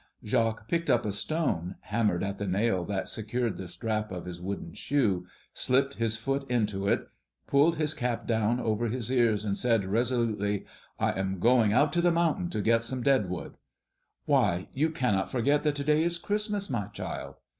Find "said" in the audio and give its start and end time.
9.59-9.85